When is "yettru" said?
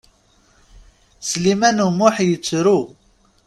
2.27-2.79